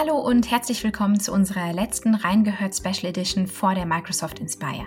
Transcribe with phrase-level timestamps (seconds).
[0.00, 4.86] Hallo und herzlich willkommen zu unserer letzten Reingehört Special Edition vor der Microsoft Inspire.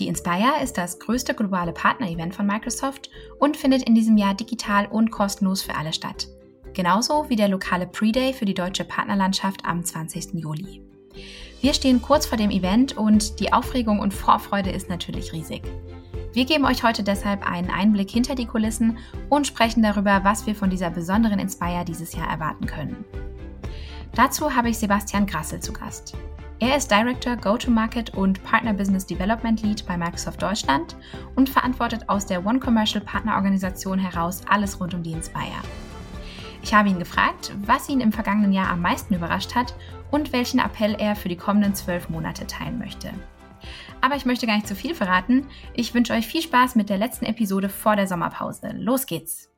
[0.00, 4.86] Die Inspire ist das größte globale Partner-Event von Microsoft und findet in diesem Jahr digital
[4.86, 6.26] und kostenlos für alle statt.
[6.72, 10.34] Genauso wie der lokale Pre-Day für die deutsche Partnerlandschaft am 20.
[10.34, 10.82] Juli.
[11.60, 15.62] Wir stehen kurz vor dem Event und die Aufregung und Vorfreude ist natürlich riesig.
[16.32, 18.98] Wir geben euch heute deshalb einen Einblick hinter die Kulissen
[19.28, 23.04] und sprechen darüber, was wir von dieser besonderen Inspire dieses Jahr erwarten können.
[24.14, 26.16] Dazu habe ich Sebastian Grassel zu Gast.
[26.60, 30.96] Er ist Director Go-to-Market und Partner Business Development Lead bei Microsoft Deutschland
[31.34, 35.60] und verantwortet aus der One Commercial Partnerorganisation heraus alles rund um die Inspire.
[36.62, 39.74] Ich habe ihn gefragt, was ihn im vergangenen Jahr am meisten überrascht hat
[40.12, 43.10] und welchen Appell er für die kommenden zwölf Monate teilen möchte.
[44.00, 45.48] Aber ich möchte gar nicht zu viel verraten.
[45.74, 48.74] Ich wünsche euch viel Spaß mit der letzten Episode vor der Sommerpause.
[48.76, 49.53] Los geht's!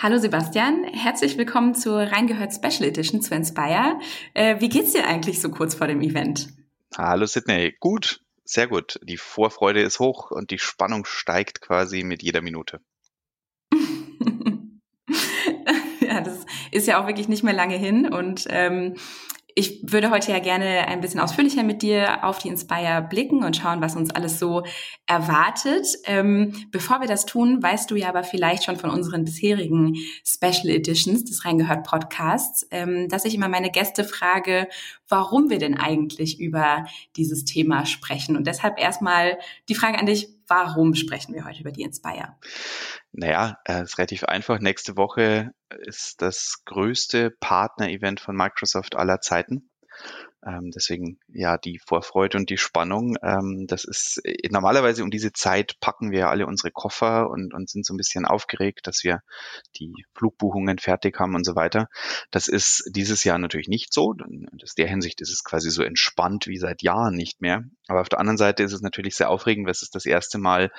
[0.00, 3.98] Hallo Sebastian, herzlich willkommen zur Reingehört Special Edition zu Inspire.
[4.32, 6.50] Äh, wie geht's dir eigentlich so kurz vor dem Event?
[6.96, 9.00] Hallo Sydney, gut, sehr gut.
[9.02, 12.80] Die Vorfreude ist hoch und die Spannung steigt quasi mit jeder Minute.
[16.00, 18.94] ja, das ist ja auch wirklich nicht mehr lange hin und ähm,
[19.58, 23.56] ich würde heute ja gerne ein bisschen ausführlicher mit dir auf die Inspire blicken und
[23.56, 24.62] schauen, was uns alles so
[25.06, 25.84] erwartet.
[26.04, 30.68] Ähm, bevor wir das tun, weißt du ja aber vielleicht schon von unseren bisherigen Special
[30.68, 34.68] Editions des Reingehört Podcasts, ähm, dass ich immer meine Gäste frage,
[35.08, 36.86] warum wir denn eigentlich über
[37.16, 38.36] dieses Thema sprechen.
[38.36, 42.36] Und deshalb erstmal die Frage an dich, warum sprechen wir heute über die Inspire?
[43.12, 44.58] Naja, es äh, ist relativ einfach.
[44.60, 49.70] Nächste Woche ist das größte Partner-Event von Microsoft aller Zeiten.
[50.46, 53.16] Ähm, deswegen ja die Vorfreude und die Spannung.
[53.22, 57.68] Ähm, das ist äh, normalerweise um diese Zeit packen wir alle unsere Koffer und, und
[57.68, 59.22] sind so ein bisschen aufgeregt, dass wir
[59.76, 61.88] die Flugbuchungen fertig haben und so weiter.
[62.30, 64.14] Das ist dieses Jahr natürlich nicht so.
[64.62, 67.64] Aus der Hinsicht ist es quasi so entspannt wie seit Jahren nicht mehr.
[67.88, 70.38] Aber auf der anderen Seite ist es natürlich sehr aufregend, weil es ist das erste
[70.38, 70.70] Mal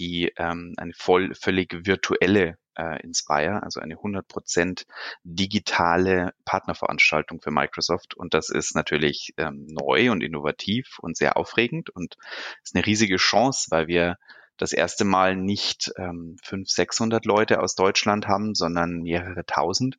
[0.00, 4.86] die ähm, eine voll völlig virtuelle äh, Inspire, also eine 100%
[5.22, 8.14] digitale Partnerveranstaltung für Microsoft.
[8.14, 12.16] Und das ist natürlich ähm, neu und innovativ und sehr aufregend und
[12.64, 14.16] ist eine riesige Chance, weil wir
[14.60, 19.98] das erste Mal nicht ähm, 500, 600 Leute aus Deutschland haben, sondern mehrere tausend.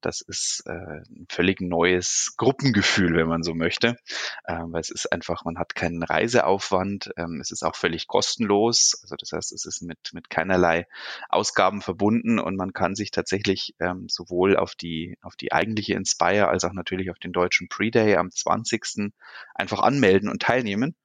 [0.00, 3.96] Das ist äh, ein völlig neues Gruppengefühl, wenn man so möchte,
[4.44, 8.98] äh, weil es ist einfach, man hat keinen Reiseaufwand, ähm, es ist auch völlig kostenlos,
[9.02, 10.88] also das heißt, es ist mit, mit keinerlei
[11.28, 16.48] Ausgaben verbunden und man kann sich tatsächlich ähm, sowohl auf die, auf die eigentliche Inspire
[16.48, 19.12] als auch natürlich auf den deutschen Pre-Day am 20.
[19.54, 20.96] einfach anmelden und teilnehmen.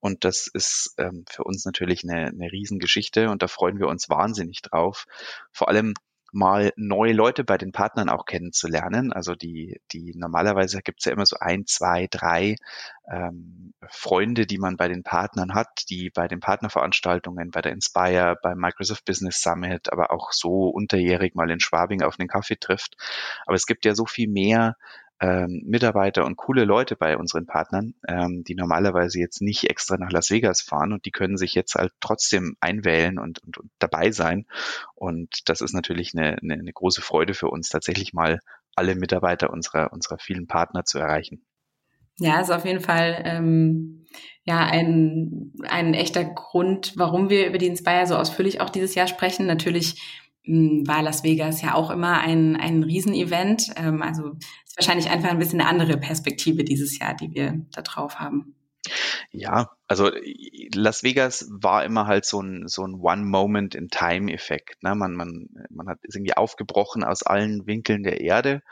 [0.00, 4.08] Und das ist ähm, für uns natürlich eine, eine Riesengeschichte und da freuen wir uns
[4.08, 5.06] wahnsinnig drauf.
[5.52, 5.94] Vor allem
[6.32, 9.12] mal neue Leute bei den Partnern auch kennenzulernen.
[9.12, 12.56] Also die, die normalerweise gibt's ja immer so ein, zwei, drei
[13.10, 18.36] ähm, Freunde, die man bei den Partnern hat, die bei den Partnerveranstaltungen, bei der Inspire,
[18.42, 22.96] beim Microsoft Business Summit, aber auch so unterjährig mal in Schwabing auf einen Kaffee trifft.
[23.46, 24.76] Aber es gibt ja so viel mehr
[25.20, 30.10] ähm, Mitarbeiter und coole Leute bei unseren Partnern, ähm, die normalerweise jetzt nicht extra nach
[30.10, 34.12] Las Vegas fahren und die können sich jetzt halt trotzdem einwählen und, und, und dabei
[34.12, 34.46] sein.
[34.94, 38.40] Und das ist natürlich eine, eine, eine große Freude für uns, tatsächlich mal
[38.74, 41.44] alle Mitarbeiter unserer, unserer vielen Partner zu erreichen.
[42.18, 44.06] Ja, ist auf jeden Fall ähm,
[44.44, 49.06] ja ein, ein echter Grund, warum wir über die Inspire so ausführlich auch dieses Jahr
[49.06, 49.46] sprechen.
[49.46, 50.00] Natürlich
[50.44, 53.72] hm, war Las Vegas ja auch immer ein, ein Riesenevent.
[53.76, 54.32] Ähm, also
[54.70, 58.54] ist wahrscheinlich einfach ein bisschen eine andere Perspektive dieses Jahr, die wir da drauf haben.
[59.30, 60.10] Ja, also
[60.74, 64.82] Las Vegas war immer halt so ein, so ein One-Moment-in-Time-Effekt.
[64.82, 64.94] Ne?
[64.94, 68.62] Man, man, man hat ist irgendwie aufgebrochen aus allen Winkeln der Erde.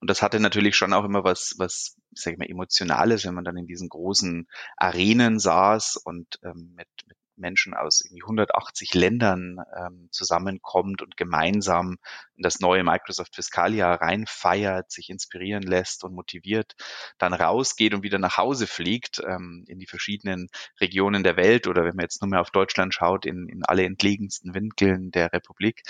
[0.00, 3.44] Und das hatte natürlich schon auch immer was, was, sag ich mal, Emotionales, wenn man
[3.44, 9.58] dann in diesen großen Arenen saß und ähm, mit, mit Menschen aus irgendwie 180 Ländern
[9.76, 11.98] ähm, zusammenkommt und gemeinsam
[12.38, 16.74] in das neue Microsoft Fiskaljahr reinfeiert, sich inspirieren lässt und motiviert,
[17.18, 20.48] dann rausgeht und wieder nach Hause fliegt ähm, in die verschiedenen
[20.80, 23.84] Regionen der Welt oder wenn man jetzt nur mehr auf Deutschland schaut, in, in alle
[23.84, 25.82] entlegensten Winkeln der Republik.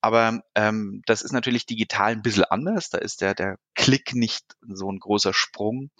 [0.00, 2.90] Aber ähm, das ist natürlich digital ein bisschen anders.
[2.90, 5.90] Da ist der, der Klick nicht so ein großer Sprung.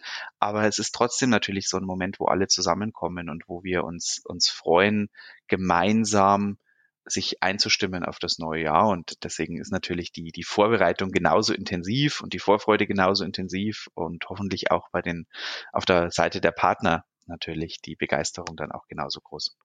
[0.40, 4.20] Aber es ist trotzdem natürlich so ein Moment, wo alle zusammenkommen und wo wir uns,
[4.24, 5.08] uns freuen,
[5.46, 6.58] gemeinsam
[7.08, 8.88] sich einzustimmen auf das neue Jahr.
[8.88, 14.24] Und deswegen ist natürlich die, die Vorbereitung genauso intensiv und die Vorfreude genauso intensiv und
[14.28, 15.26] hoffentlich auch bei den,
[15.72, 19.56] auf der Seite der Partner natürlich die Begeisterung dann auch genauso groß.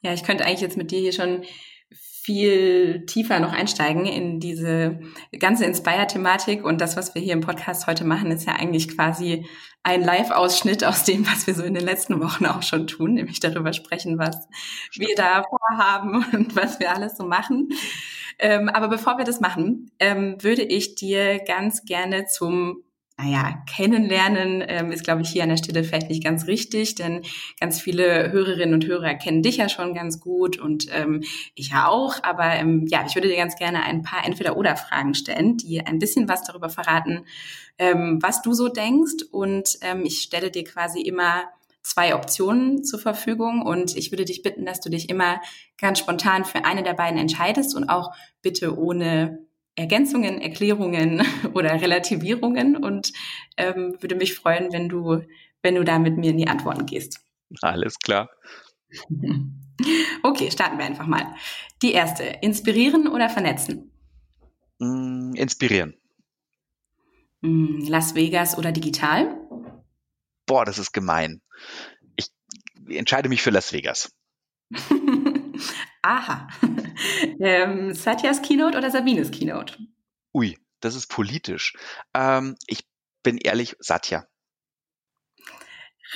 [0.00, 1.44] Ja, ich könnte eigentlich jetzt mit dir hier schon
[1.92, 4.98] viel tiefer noch einsteigen in diese
[5.38, 6.64] ganze Inspire-Thematik.
[6.64, 9.46] Und das, was wir hier im Podcast heute machen, ist ja eigentlich quasi
[9.84, 13.38] ein Live-Ausschnitt aus dem, was wir so in den letzten Wochen auch schon tun, nämlich
[13.38, 14.48] darüber sprechen, was
[14.94, 17.68] wir da vorhaben und was wir alles so machen.
[18.40, 22.82] Ähm, aber bevor wir das machen, ähm, würde ich dir ganz gerne zum
[23.18, 27.22] naja, kennenlernen ähm, ist, glaube ich, hier an der Stelle vielleicht nicht ganz richtig, denn
[27.58, 31.22] ganz viele Hörerinnen und Hörer kennen dich ja schon ganz gut und ähm,
[31.54, 32.22] ich ja auch.
[32.22, 36.28] Aber ähm, ja, ich würde dir ganz gerne ein paar Entweder-Oder-Fragen stellen, die ein bisschen
[36.28, 37.24] was darüber verraten,
[37.78, 39.24] ähm, was du so denkst.
[39.30, 41.44] Und ähm, ich stelle dir quasi immer
[41.82, 45.40] zwei Optionen zur Verfügung und ich würde dich bitten, dass du dich immer
[45.80, 49.45] ganz spontan für eine der beiden entscheidest und auch bitte ohne
[49.76, 51.22] Ergänzungen, Erklärungen
[51.54, 53.12] oder Relativierungen und
[53.56, 55.22] ähm, würde mich freuen, wenn du,
[55.62, 57.20] wenn du da mit mir in die Antworten gehst.
[57.60, 58.30] Alles klar.
[60.22, 61.34] Okay, starten wir einfach mal.
[61.82, 63.92] Die erste, inspirieren oder vernetzen?
[64.78, 65.94] Mm, inspirieren.
[67.42, 69.38] Mm, Las Vegas oder digital?
[70.46, 71.42] Boah, das ist gemein.
[72.16, 72.28] Ich
[72.88, 74.14] entscheide mich für Las Vegas.
[76.06, 76.46] Aha.
[77.40, 79.76] ähm, Satyas Keynote oder Sabines Keynote?
[80.32, 81.74] Ui, das ist politisch.
[82.14, 82.86] Ähm, ich
[83.24, 84.24] bin ehrlich, Satya.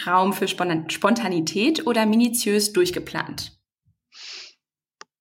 [0.07, 3.59] Raum für Spontanität oder minutiös durchgeplant?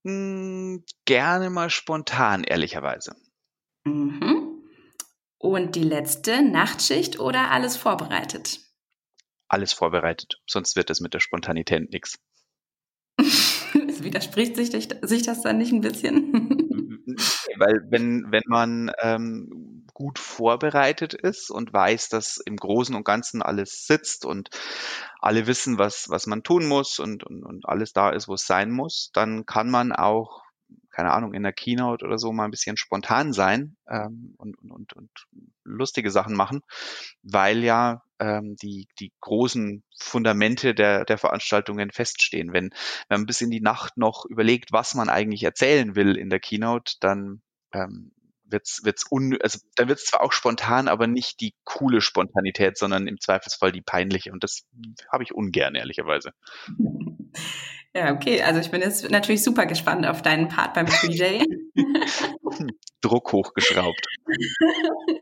[0.05, 3.15] Hm, gerne mal spontan, ehrlicherweise.
[3.85, 4.69] Mhm.
[5.39, 8.59] Und die letzte, Nachtschicht oder alles vorbereitet?
[9.47, 12.19] Alles vorbereitet, sonst wird es mit der Spontanität nichts.
[14.03, 16.33] widerspricht sich, sich das dann nicht ein bisschen?
[17.57, 23.41] Weil wenn, wenn man ähm, gut vorbereitet ist und weiß, dass im Großen und Ganzen
[23.41, 24.49] alles sitzt und
[25.19, 28.45] alle wissen, was, was man tun muss und, und, und alles da ist, wo es
[28.45, 30.43] sein muss, dann kann man auch
[30.91, 34.93] keine Ahnung, in der Keynote oder so mal ein bisschen spontan sein ähm, und, und,
[34.93, 35.09] und
[35.63, 36.61] lustige Sachen machen,
[37.21, 42.53] weil ja ähm, die, die großen Fundamente der, der Veranstaltungen feststehen.
[42.53, 42.71] Wenn,
[43.07, 46.39] wenn man bis in die Nacht noch überlegt, was man eigentlich erzählen will in der
[46.39, 47.41] Keynote, dann
[47.73, 48.11] ähm,
[48.51, 53.07] wird's wird's un also dann wird's zwar auch spontan, aber nicht die coole Spontanität, sondern
[53.07, 54.63] im Zweifelsfall die peinliche und das
[55.11, 56.31] habe ich ungern ehrlicherweise.
[57.95, 58.41] Ja, okay.
[58.41, 61.45] Also ich bin jetzt natürlich super gespannt auf deinen Part beim Pre-Day.
[63.01, 64.05] Druck hochgeschraubt.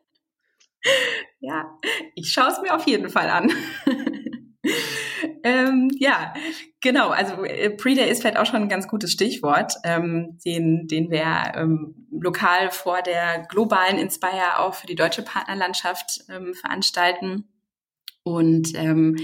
[1.40, 1.78] ja,
[2.16, 3.52] ich schaue es mir auf jeden Fall an.
[5.44, 6.34] ähm, ja,
[6.82, 7.10] genau.
[7.10, 11.54] Also äh, Pre-Day ist vielleicht auch schon ein ganz gutes Stichwort, ähm, den, den wir
[11.56, 17.46] ähm, lokal vor der globalen Inspire auch für die deutsche Partnerlandschaft ähm, veranstalten.
[18.24, 19.16] Und ähm,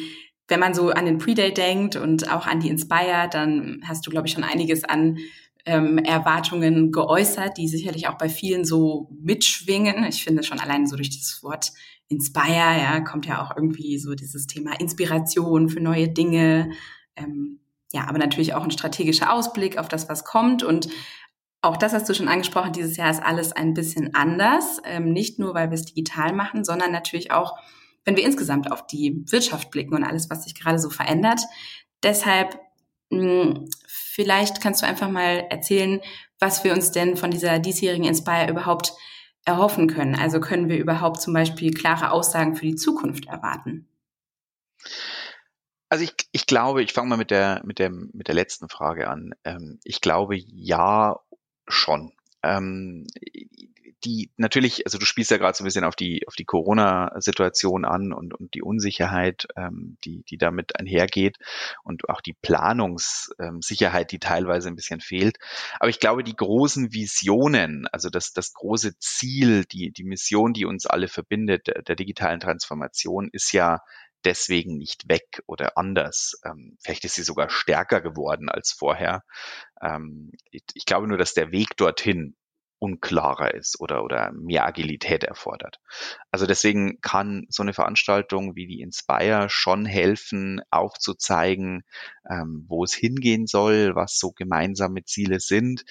[0.53, 4.11] wenn man so an den Pre-Day denkt und auch an die Inspire, dann hast du,
[4.11, 5.17] glaube ich, schon einiges an
[5.65, 10.03] ähm, Erwartungen geäußert, die sicherlich auch bei vielen so mitschwingen.
[10.03, 11.71] Ich finde schon allein so durch dieses Wort
[12.07, 16.69] Inspire, ja, kommt ja auch irgendwie so dieses Thema Inspiration für neue Dinge.
[17.15, 17.59] Ähm,
[17.91, 20.61] ja, aber natürlich auch ein strategischer Ausblick auf das, was kommt.
[20.61, 20.87] Und
[21.63, 24.79] auch das hast du schon angesprochen, dieses Jahr ist alles ein bisschen anders.
[24.85, 27.57] Ähm, nicht nur, weil wir es digital machen, sondern natürlich auch,
[28.05, 31.41] wenn wir insgesamt auf die Wirtschaft blicken und alles, was sich gerade so verändert.
[32.03, 32.59] Deshalb
[33.11, 36.01] hm, vielleicht kannst du einfach mal erzählen,
[36.39, 38.93] was wir uns denn von dieser diesjährigen Inspire überhaupt
[39.45, 40.15] erhoffen können.
[40.15, 43.87] Also können wir überhaupt zum Beispiel klare Aussagen für die Zukunft erwarten?
[45.89, 49.09] Also ich, ich glaube, ich fange mal mit der, mit, der, mit der letzten Frage
[49.09, 49.33] an.
[49.43, 51.19] Ähm, ich glaube ja
[51.67, 52.13] schon.
[54.05, 57.85] Die natürlich, also du spielst ja gerade so ein bisschen auf die auf die Corona-Situation
[57.85, 61.37] an und, und die Unsicherheit, ähm, die die damit einhergeht
[61.83, 65.37] und auch die Planungssicherheit, die teilweise ein bisschen fehlt.
[65.79, 70.65] Aber ich glaube, die großen Visionen, also das das große Ziel, die die Mission, die
[70.65, 73.79] uns alle verbindet, der, der digitalen Transformation, ist ja
[74.25, 76.39] deswegen nicht weg oder anders.
[76.45, 79.23] Ähm, vielleicht ist sie sogar stärker geworden als vorher.
[79.81, 82.35] Ähm, ich, ich, glaube nur, dass der Weg dorthin
[82.83, 85.79] unklarer ist oder, oder mehr Agilität erfordert.
[86.31, 91.83] Also deswegen kann so eine Veranstaltung wie die Inspire schon helfen, aufzuzeigen,
[92.29, 95.85] ähm, wo es hingehen soll, was so gemeinsame Ziele sind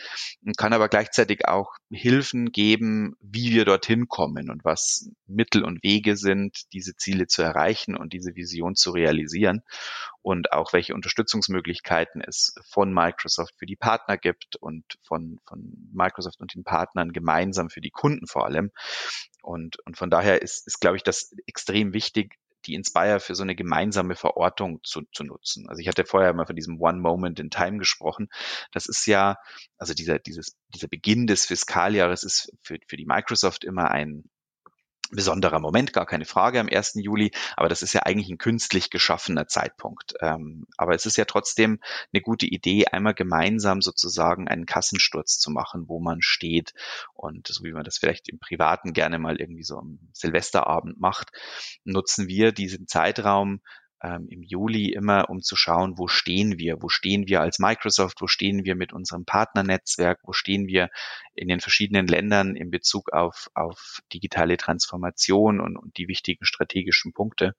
[0.44, 5.82] und kann aber gleichzeitig auch Hilfen geben, wie wir dorthin kommen und was Mittel und
[5.82, 9.62] Wege sind, diese Ziele zu erreichen und diese Vision zu realisieren
[10.20, 16.40] und auch welche Unterstützungsmöglichkeiten es von Microsoft für die Partner gibt und von, von Microsoft
[16.40, 16.81] und den Partnern
[17.12, 18.70] gemeinsam für die Kunden vor allem.
[19.42, 23.42] Und, und von daher ist, ist, glaube ich, das extrem wichtig, die Inspire für so
[23.42, 25.68] eine gemeinsame Verortung zu, zu nutzen.
[25.68, 28.28] Also ich hatte vorher mal von diesem One Moment in Time gesprochen.
[28.70, 29.36] Das ist ja,
[29.78, 34.30] also dieser, dieses, dieser Beginn des Fiskaljahres ist für, für die Microsoft immer ein,
[35.12, 36.95] besonderer Moment, gar keine Frage am 1.
[36.97, 40.14] Juli, aber das ist ja eigentlich ein künstlich geschaffener Zeitpunkt.
[40.21, 41.81] Ähm, aber es ist ja trotzdem
[42.12, 46.75] eine gute Idee, einmal gemeinsam sozusagen einen Kassensturz zu machen, wo man steht
[47.14, 51.31] und so wie man das vielleicht im Privaten gerne mal irgendwie so am Silvesterabend macht,
[51.85, 53.61] nutzen wir diesen Zeitraum
[54.02, 58.21] ähm, im Juli immer, um zu schauen, wo stehen wir, wo stehen wir als Microsoft,
[58.21, 60.90] wo stehen wir mit unserem Partnernetzwerk, wo stehen wir
[61.35, 67.12] in den verschiedenen Ländern in Bezug auf, auf digitale Transformation und, und die wichtigen strategischen
[67.12, 67.54] Punkte.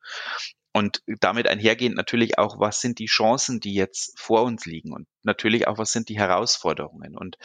[0.76, 5.08] Und damit einhergehend natürlich auch, was sind die Chancen, die jetzt vor uns liegen und
[5.22, 7.16] natürlich auch, was sind die Herausforderungen.
[7.16, 7.38] Und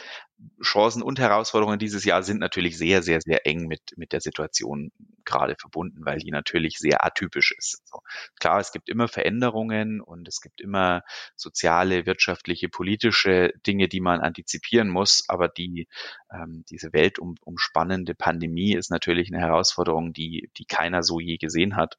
[0.63, 4.91] Chancen und Herausforderungen dieses Jahr sind natürlich sehr, sehr, sehr eng mit, mit der Situation
[5.29, 7.81] gerade verbunden, weil die natürlich sehr atypisch ist.
[7.85, 8.01] Also
[8.39, 11.03] klar, es gibt immer Veränderungen und es gibt immer
[11.35, 15.87] soziale, wirtschaftliche, politische Dinge, die man antizipieren muss, aber die,
[16.33, 21.97] ähm, diese weltumspannende Pandemie ist natürlich eine Herausforderung, die, die keiner so je gesehen hat.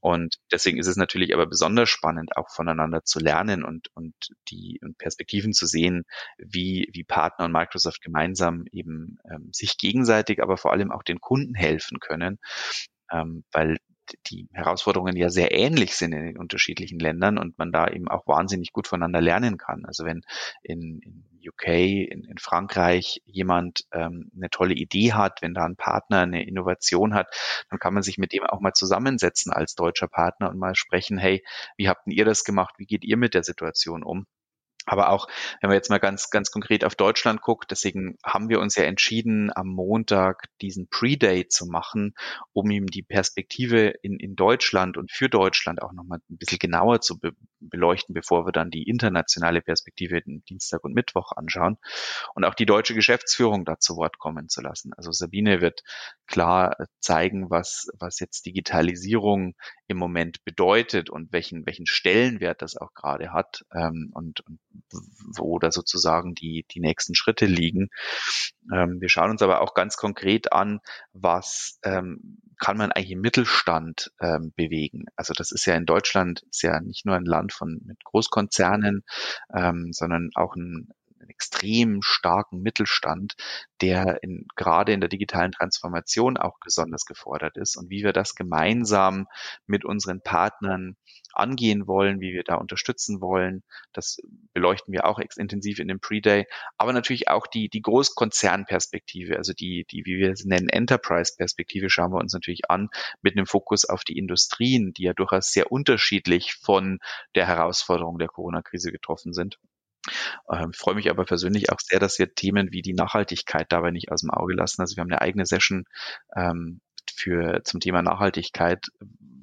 [0.00, 4.14] Und deswegen ist es natürlich aber besonders spannend, auch voneinander zu lernen und, und
[4.48, 6.04] die und Perspektiven zu sehen,
[6.38, 11.20] wie, wie Partner und Microsoft gemeinsam eben ähm, sich gegenseitig, aber vor allem auch den
[11.20, 12.38] Kunden helfen können,
[13.12, 13.78] ähm, weil
[14.26, 18.26] die Herausforderungen ja sehr ähnlich sind in den unterschiedlichen Ländern und man da eben auch
[18.26, 19.84] wahnsinnig gut voneinander lernen kann.
[19.84, 20.22] Also wenn
[20.62, 25.76] in, in UK, in, in Frankreich jemand ähm, eine tolle Idee hat, wenn da ein
[25.76, 27.28] Partner eine Innovation hat,
[27.70, 31.18] dann kann man sich mit dem auch mal zusammensetzen als deutscher Partner und mal sprechen,
[31.18, 31.44] hey,
[31.76, 32.74] wie habt ihr das gemacht?
[32.78, 34.26] Wie geht ihr mit der Situation um?
[34.88, 35.28] Aber auch,
[35.60, 38.84] wenn man jetzt mal ganz, ganz konkret auf Deutschland guckt, deswegen haben wir uns ja
[38.84, 42.14] entschieden, am Montag diesen Pre-Day zu machen,
[42.52, 47.00] um ihm die Perspektive in, in Deutschland und für Deutschland auch nochmal ein bisschen genauer
[47.00, 51.78] zu be beleuchten, bevor wir dann die internationale Perspektive Dienstag und Mittwoch anschauen
[52.34, 54.92] und auch die deutsche Geschäftsführung da zu Wort kommen zu lassen.
[54.96, 55.82] Also Sabine wird
[56.26, 59.54] klar zeigen, was, was jetzt Digitalisierung
[59.86, 64.60] im Moment bedeutet und welchen, welchen Stellenwert das auch gerade hat ähm, und, und
[65.36, 67.88] wo da sozusagen die, die nächsten Schritte liegen.
[68.72, 70.80] Ähm, wir schauen uns aber auch ganz konkret an,
[71.12, 75.06] was ähm, kann man eigentlich im Mittelstand ähm, bewegen.
[75.16, 79.04] Also das ist ja in Deutschland ist ja nicht nur ein Land von mit Großkonzernen,
[79.54, 80.88] ähm, sondern auch ein,
[81.38, 83.34] extrem starken Mittelstand,
[83.80, 88.34] der in, gerade in der digitalen Transformation auch besonders gefordert ist und wie wir das
[88.34, 89.28] gemeinsam
[89.68, 90.96] mit unseren Partnern
[91.32, 93.62] angehen wollen, wie wir da unterstützen wollen.
[93.92, 94.18] Das
[94.52, 96.46] beleuchten wir auch intensiv in dem Pre-Day.
[96.76, 102.12] Aber natürlich auch die, die Großkonzernperspektive, also die, die, wie wir es nennen, Enterprise-Perspektive schauen
[102.12, 102.88] wir uns natürlich an
[103.22, 106.98] mit einem Fokus auf die Industrien, die ja durchaus sehr unterschiedlich von
[107.36, 109.58] der Herausforderung der Corona-Krise getroffen sind.
[110.52, 114.10] Ähm, freue mich aber persönlich auch sehr, dass wir Themen wie die Nachhaltigkeit dabei nicht
[114.12, 114.80] aus dem Auge lassen.
[114.80, 115.84] Also wir haben eine eigene Session
[116.36, 116.80] ähm,
[117.14, 118.86] für zum Thema Nachhaltigkeit,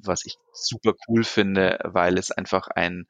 [0.02, 3.06] was ich super cool finde, weil es einfach ein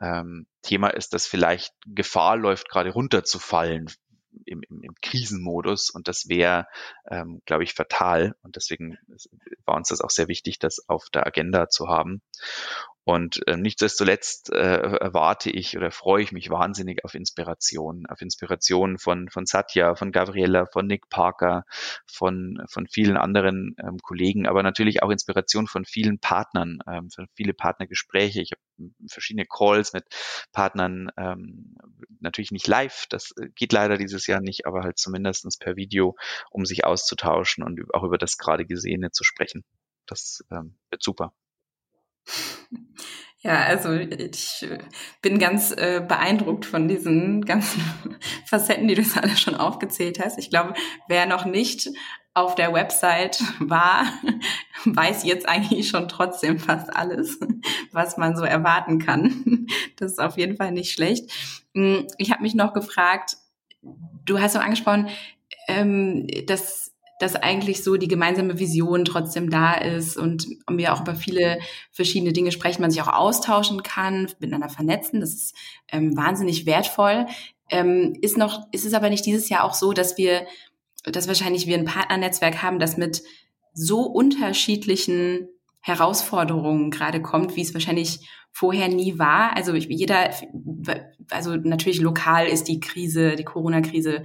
[0.00, 3.90] ähm, Thema ist, das vielleicht Gefahr läuft, gerade runterzufallen
[4.44, 6.66] im, im, im Krisenmodus und das wäre,
[7.10, 8.98] ähm, glaube ich, fatal und deswegen
[9.64, 12.22] war uns das auch sehr wichtig, das auf der Agenda zu haben.
[13.08, 18.98] Und äh, nichtsdestoletzt äh, erwarte ich oder freue ich mich wahnsinnig auf Inspiration, auf Inspiration
[18.98, 21.62] von, von Satya, von Gabriella, von Nick Parker,
[22.04, 27.28] von, von vielen anderen ähm, Kollegen, aber natürlich auch Inspiration von vielen Partnern, ähm, von
[27.36, 28.42] viele Partnergespräche.
[28.42, 28.60] Ich habe
[29.08, 30.04] verschiedene Calls mit
[30.52, 31.76] Partnern, ähm,
[32.20, 36.16] natürlich nicht live, das geht leider dieses Jahr nicht, aber halt zumindestens per Video,
[36.50, 39.64] um sich auszutauschen und auch über das gerade Gesehene zu sprechen.
[40.06, 41.32] Das ähm, wird super.
[43.46, 44.66] Ja, also ich
[45.22, 47.80] bin ganz äh, beeindruckt von diesen ganzen
[48.46, 50.38] Facetten, die du jetzt alle schon aufgezählt hast.
[50.38, 50.74] Ich glaube,
[51.06, 51.88] wer noch nicht
[52.34, 54.04] auf der Website war,
[54.94, 57.38] weiß jetzt eigentlich schon trotzdem fast alles,
[57.92, 59.66] was man so erwarten kann.
[59.96, 61.30] Das ist auf jeden Fall nicht schlecht.
[61.74, 63.38] Hm, ich habe mich noch gefragt,
[64.26, 65.08] du hast auch angesprochen,
[65.68, 66.86] ähm, dass
[67.18, 71.58] dass eigentlich so die gemeinsame Vision trotzdem da ist und wir auch über viele
[71.90, 75.20] verschiedene Dinge sprechen, man sich auch austauschen kann, miteinander vernetzen.
[75.20, 75.54] Das ist
[75.90, 77.26] ähm, wahnsinnig wertvoll.
[77.70, 80.46] Ähm, ist noch, ist es aber nicht dieses Jahr auch so, dass wir,
[81.04, 83.22] dass wahrscheinlich wir ein Partnernetzwerk haben, das mit
[83.76, 85.48] so unterschiedlichen
[85.80, 89.54] Herausforderungen gerade kommt, wie es wahrscheinlich vorher nie war.
[89.54, 90.30] Also jeder,
[91.30, 94.22] also natürlich lokal ist die Krise, die Corona-Krise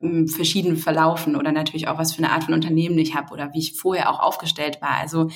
[0.00, 3.52] ähm, verschieden verlaufen oder natürlich auch, was für eine Art von Unternehmen ich habe oder
[3.52, 4.98] wie ich vorher auch aufgestellt war.
[4.98, 5.28] Also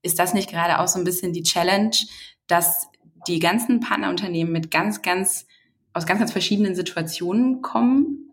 [0.00, 1.96] ist das nicht gerade auch so ein bisschen die Challenge,
[2.46, 2.86] dass
[3.26, 5.46] die ganzen Partnerunternehmen mit ganz, ganz,
[5.92, 8.27] aus ganz, ganz verschiedenen Situationen kommen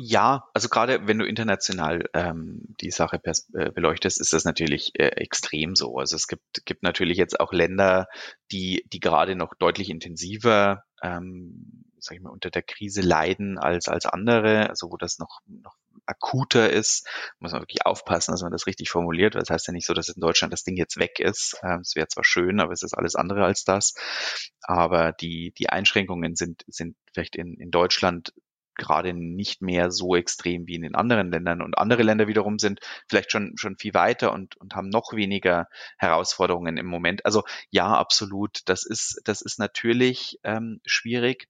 [0.00, 5.08] ja, also gerade wenn du international ähm, die Sache äh, beleuchtest, ist das natürlich äh,
[5.08, 5.98] extrem so.
[5.98, 8.06] Also es gibt, gibt natürlich jetzt auch Länder,
[8.52, 13.88] die, die gerade noch deutlich intensiver, ähm, sag ich mal, unter der Krise leiden als,
[13.88, 15.74] als andere, also wo das noch, noch
[16.06, 17.04] akuter ist,
[17.40, 19.94] muss man wirklich aufpassen, dass man das richtig formuliert, weil das heißt ja nicht so,
[19.94, 21.56] dass in Deutschland das Ding jetzt weg ist.
[21.64, 23.94] Ähm, es wäre zwar schön, aber es ist alles andere als das.
[24.62, 28.32] Aber die, die Einschränkungen sind, sind vielleicht in, in Deutschland
[28.78, 31.60] gerade nicht mehr so extrem wie in den anderen Ländern.
[31.60, 35.68] Und andere Länder wiederum sind vielleicht schon, schon viel weiter und, und haben noch weniger
[35.98, 37.26] Herausforderungen im Moment.
[37.26, 38.60] Also ja, absolut.
[38.66, 41.48] Das ist, das ist natürlich ähm, schwierig.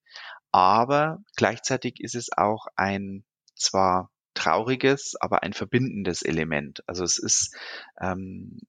[0.50, 6.82] Aber gleichzeitig ist es auch ein zwar trauriges, aber ein verbindendes Element.
[6.86, 7.56] Also es ist
[8.00, 8.60] ähm,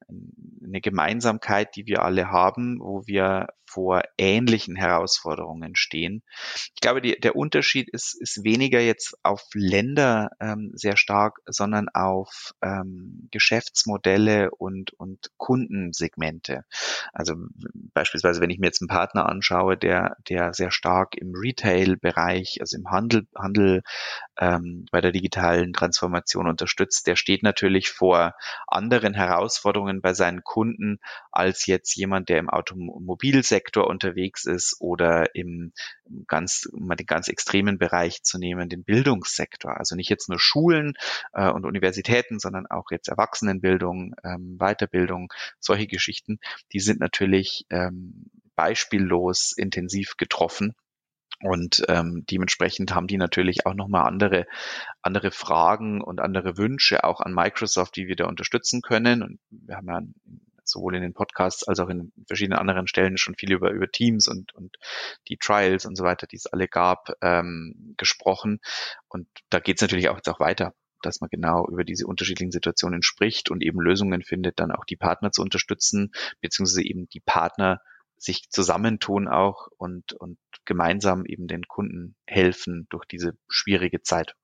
[0.64, 6.24] eine Gemeinsamkeit, die wir alle haben, wo wir vor ähnlichen Herausforderungen stehen.
[6.74, 11.88] Ich glaube, die, der Unterschied ist, ist weniger jetzt auf Länder ähm, sehr stark, sondern
[11.90, 16.66] auf ähm, Geschäftsmodelle und, und Kundensegmente.
[17.14, 17.36] Also
[17.94, 22.76] beispielsweise, wenn ich mir jetzt einen Partner anschaue, der, der sehr stark im Retail-Bereich, also
[22.76, 23.84] im Handel, Handel
[24.40, 28.34] ähm, bei der digitalen Transformation unterstützt, der steht natürlich vor
[28.68, 31.00] anderen Herausforderungen bei seinen Kunden
[31.32, 35.74] als jetzt jemand, der im Automobilsektor Sektor unterwegs ist oder im
[36.28, 39.78] ganz, mal den ganz extremen Bereich zu nehmen, den Bildungssektor.
[39.78, 40.94] Also nicht jetzt nur Schulen
[41.34, 46.40] äh, und Universitäten, sondern auch jetzt Erwachsenenbildung, ähm, Weiterbildung, solche Geschichten,
[46.74, 50.74] die sind natürlich ähm, beispiellos intensiv getroffen.
[51.42, 54.46] Und ähm, dementsprechend haben die natürlich auch nochmal andere,
[55.02, 59.24] andere Fragen und andere Wünsche auch an Microsoft, die wir da unterstützen können.
[59.24, 60.02] Und wir haben ja
[60.66, 64.28] sowohl in den Podcasts als auch in verschiedenen anderen Stellen schon viel über, über Teams
[64.28, 64.76] und, und
[65.28, 68.60] die Trials und so weiter, die es alle gab, ähm, gesprochen.
[69.08, 72.52] Und da geht es natürlich auch jetzt auch weiter dass man genau über diese unterschiedlichen
[72.52, 77.22] Situationen spricht und eben Lösungen findet, dann auch die Partner zu unterstützen, beziehungsweise eben die
[77.22, 77.82] Partner
[78.20, 84.36] sich zusammentun auch und, und gemeinsam eben den Kunden helfen durch diese schwierige Zeit.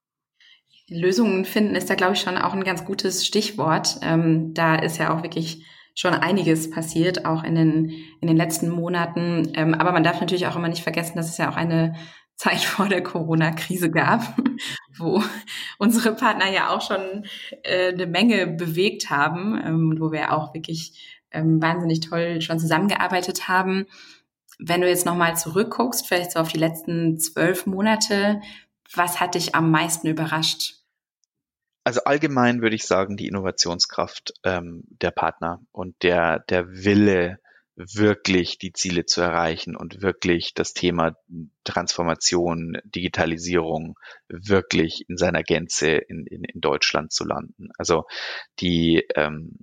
[0.87, 3.97] Lösungen finden ist da, glaube ich, schon auch ein ganz gutes Stichwort.
[4.01, 7.89] Ähm, da ist ja auch wirklich schon einiges passiert, auch in den,
[8.21, 9.51] in den letzten Monaten.
[9.55, 11.95] Ähm, aber man darf natürlich auch immer nicht vergessen, dass es ja auch eine
[12.35, 14.37] Zeit vor der Corona-Krise gab,
[14.97, 15.23] wo
[15.77, 17.25] unsere Partner ja auch schon
[17.63, 23.47] äh, eine Menge bewegt haben ähm, wo wir auch wirklich ähm, wahnsinnig toll schon zusammengearbeitet
[23.47, 23.85] haben.
[24.57, 28.41] Wenn du jetzt nochmal zurückguckst, vielleicht so auf die letzten zwölf Monate,
[28.93, 30.75] was hat dich am meisten überrascht?
[31.83, 37.39] Also allgemein würde ich sagen, die Innovationskraft ähm, der Partner und der, der Wille,
[37.75, 41.17] wirklich die Ziele zu erreichen und wirklich das Thema
[41.63, 47.69] Transformation, Digitalisierung wirklich in seiner Gänze in, in, in Deutschland zu landen.
[47.77, 48.05] Also
[48.59, 49.57] die ähm,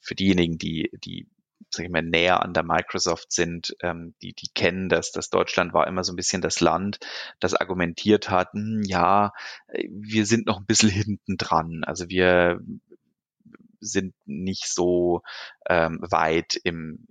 [0.00, 1.28] für diejenigen, die, die
[1.70, 5.72] sag ich mal, näher an der Microsoft sind, ähm, die, die kennen das, dass Deutschland
[5.72, 6.98] war immer so ein bisschen das Land,
[7.40, 9.32] das argumentiert hat, hm, ja,
[9.88, 11.84] wir sind noch ein bisschen hinten dran.
[11.84, 12.60] Also wir
[13.80, 15.22] sind nicht so
[15.68, 17.06] ähm, weit im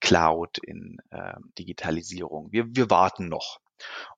[0.00, 2.52] Cloud, in äh, Digitalisierung.
[2.52, 3.60] Wir, wir warten noch.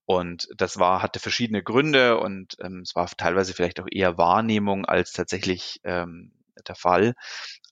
[0.07, 4.87] Und das war, hatte verschiedene Gründe und ähm, es war teilweise vielleicht auch eher Wahrnehmung
[4.87, 6.33] als tatsächlich ähm,
[6.67, 7.14] der Fall.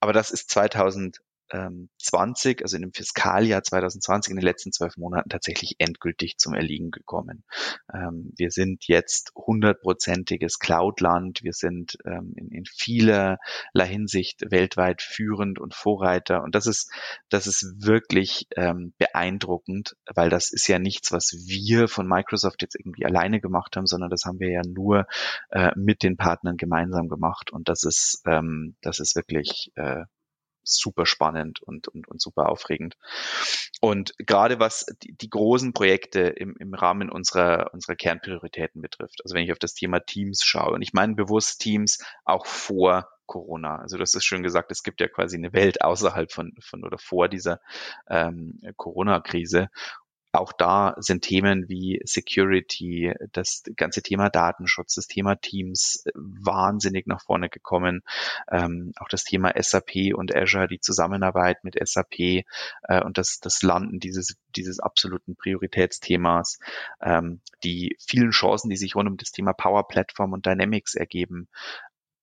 [0.01, 5.29] Aber das ist 2000 20, also in dem Fiskaljahr 2020, in den letzten zwölf Monaten
[5.29, 7.45] tatsächlich endgültig zum Erliegen gekommen.
[7.93, 11.43] Ähm, wir sind jetzt hundertprozentiges Cloud-Land.
[11.43, 13.39] Wir sind ähm, in, in vielerlei
[13.87, 16.43] Hinsicht weltweit führend und Vorreiter.
[16.43, 16.91] Und das ist,
[17.29, 22.75] das ist wirklich ähm, beeindruckend, weil das ist ja nichts, was wir von Microsoft jetzt
[22.75, 25.07] irgendwie alleine gemacht haben, sondern das haben wir ja nur
[25.51, 27.53] äh, mit den Partnern gemeinsam gemacht.
[27.53, 30.05] Und das ist, das ist wirklich äh,
[30.67, 32.97] super spannend und, und, und super aufregend.
[33.81, 39.35] Und gerade was die, die großen Projekte im, im Rahmen unserer, unserer Kernprioritäten betrifft, also
[39.35, 43.77] wenn ich auf das Thema Teams schaue, und ich meine bewusst Teams auch vor Corona.
[43.77, 46.99] Also das ist schön gesagt, es gibt ja quasi eine Welt außerhalb von, von oder
[46.99, 47.61] vor dieser
[48.09, 49.69] ähm, Corona-Krise
[50.41, 57.07] auch da sind Themen wie Security, das ganze Thema Datenschutz, das Thema Teams äh, wahnsinnig
[57.07, 58.03] nach vorne gekommen.
[58.51, 62.45] Ähm, auch das Thema SAP und Azure, die Zusammenarbeit mit SAP äh,
[63.05, 66.59] und das, das Landen dieses, dieses absoluten Prioritätsthemas,
[67.01, 71.49] ähm, die vielen Chancen, die sich rund um das Thema Power Platform und Dynamics ergeben,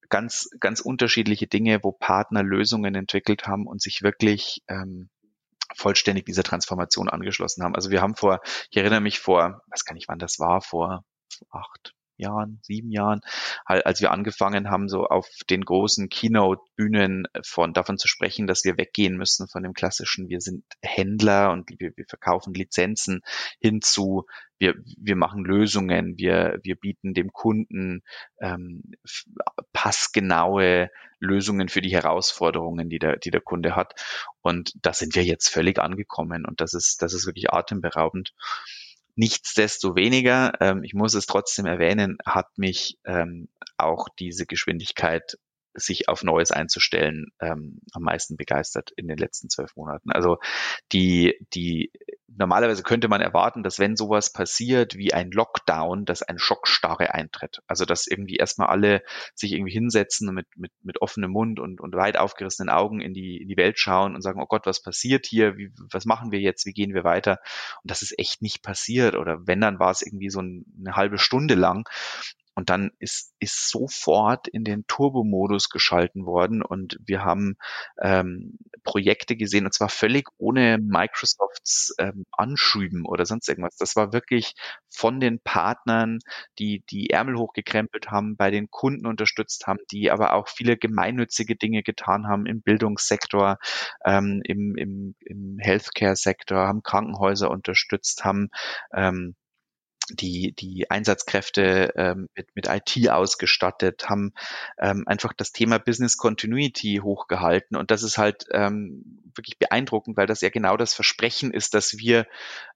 [0.09, 5.09] ganz, ganz unterschiedliche Dinge, wo Partner Lösungen entwickelt haben und sich wirklich ähm,
[5.75, 7.75] vollständig dieser Transformation angeschlossen haben.
[7.75, 11.03] Also wir haben vor, ich erinnere mich vor, weiß gar nicht wann das war, vor
[11.49, 13.21] acht, Jahren, sieben Jahren,
[13.65, 18.77] als wir angefangen haben, so auf den großen Keynote-Bühnen von davon zu sprechen, dass wir
[18.77, 23.21] weggehen müssen von dem klassischen, wir sind Händler und wir, wir verkaufen Lizenzen
[23.59, 24.25] hinzu,
[24.59, 28.01] wir, wir machen Lösungen, wir, wir bieten dem Kunden
[28.39, 28.83] ähm,
[29.73, 33.93] passgenaue Lösungen für die Herausforderungen, die der, die der Kunde hat.
[34.41, 38.33] Und da sind wir jetzt völlig angekommen und das ist, das ist wirklich atemberaubend.
[39.15, 43.47] Nichtsdestoweniger, ähm, ich muss es trotzdem erwähnen, hat mich ähm,
[43.77, 45.37] auch diese Geschwindigkeit
[45.73, 50.11] sich auf Neues einzustellen, ähm, am meisten begeistert in den letzten zwölf Monaten.
[50.11, 50.37] Also
[50.91, 51.91] die, die
[52.37, 57.61] normalerweise könnte man erwarten, dass wenn sowas passiert wie ein Lockdown, dass ein Schockstarre eintritt.
[57.67, 59.03] Also dass irgendwie erstmal alle
[59.35, 63.37] sich irgendwie hinsetzen mit, mit, mit offenem Mund und, und weit aufgerissenen Augen in die,
[63.37, 65.57] in die Welt schauen und sagen, oh Gott, was passiert hier?
[65.57, 66.65] Wie, was machen wir jetzt?
[66.65, 67.39] Wie gehen wir weiter?
[67.83, 69.15] Und das ist echt nicht passiert.
[69.15, 71.87] Oder wenn, dann war es irgendwie so eine halbe Stunde lang.
[72.55, 77.55] Und dann ist, ist sofort in den Turbo-Modus geschalten worden und wir haben
[78.01, 83.77] ähm, Projekte gesehen und zwar völlig ohne Microsofts ähm, Anschüben oder sonst irgendwas.
[83.77, 84.53] Das war wirklich
[84.89, 86.19] von den Partnern,
[86.59, 91.55] die die Ärmel hochgekrempelt haben, bei den Kunden unterstützt haben, die aber auch viele gemeinnützige
[91.55, 93.57] Dinge getan haben im Bildungssektor,
[94.05, 98.49] ähm, im, im, im Healthcare-Sektor, haben Krankenhäuser unterstützt, haben
[98.93, 99.35] ähm,
[100.09, 104.33] die, die Einsatzkräfte ähm, mit, mit IT ausgestattet, haben
[104.77, 107.77] ähm, einfach das Thema Business Continuity hochgehalten.
[107.77, 111.97] Und das ist halt ähm, wirklich beeindruckend, weil das ja genau das Versprechen ist, dass
[111.97, 112.27] wir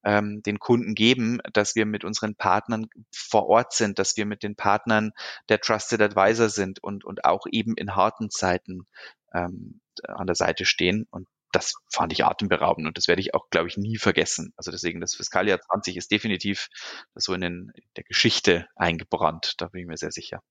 [0.03, 4.43] ähm, den Kunden geben, dass wir mit unseren Partnern vor Ort sind, dass wir mit
[4.43, 5.11] den Partnern
[5.49, 8.87] der Trusted Advisor sind und, und auch eben in harten Zeiten
[9.33, 11.07] ähm, an der Seite stehen.
[11.09, 14.53] Und das fand ich atemberaubend und das werde ich auch, glaube ich, nie vergessen.
[14.57, 16.67] Also deswegen, das Fiskaljahr 20 ist definitiv
[17.15, 19.53] so in, den, in der Geschichte eingebrannt.
[19.57, 20.41] Da bin ich mir sehr sicher.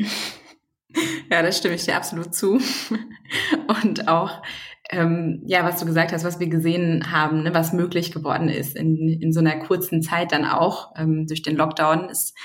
[1.30, 2.60] Ja, das stimme ich dir absolut zu.
[3.82, 4.42] Und auch,
[4.90, 8.76] ähm, ja, was du gesagt hast, was wir gesehen haben, ne, was möglich geworden ist
[8.76, 12.36] in, in so einer kurzen Zeit dann auch ähm, durch den Lockdown, ist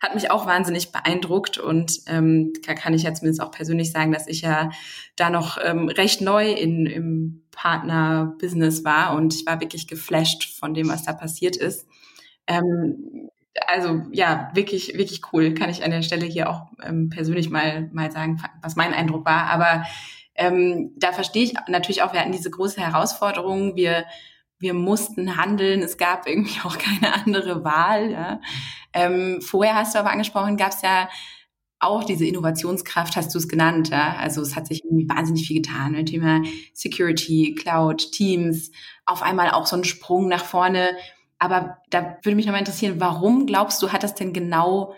[0.00, 4.26] hat mich auch wahnsinnig beeindruckt und ähm, kann ich ja zumindest auch persönlich sagen, dass
[4.26, 4.70] ich ja
[5.16, 10.74] da noch ähm, recht neu in, im Partner-Business war und ich war wirklich geflasht von
[10.74, 11.86] dem, was da passiert ist.
[12.46, 13.30] Ähm,
[13.66, 15.54] also ja, wirklich, wirklich cool.
[15.54, 19.24] Kann ich an der Stelle hier auch ähm, persönlich mal, mal sagen, was mein Eindruck
[19.24, 19.44] war.
[19.46, 19.84] Aber
[20.34, 23.74] ähm, da verstehe ich natürlich auch, wir hatten diese große Herausforderung.
[23.76, 24.04] Wir
[24.58, 28.10] wir mussten handeln, es gab irgendwie auch keine andere Wahl.
[28.10, 28.40] Ja.
[28.92, 31.08] Ähm, vorher hast du aber angesprochen, gab es ja
[31.78, 33.90] auch diese Innovationskraft, hast du es genannt.
[33.90, 34.16] Ja?
[34.16, 35.92] Also es hat sich irgendwie wahnsinnig viel getan.
[35.92, 36.42] Mit Thema
[36.72, 38.70] Security, Cloud, Teams,
[39.04, 40.96] auf einmal auch so ein Sprung nach vorne.
[41.38, 44.94] Aber da würde mich nochmal interessieren, warum glaubst du, hat das denn genau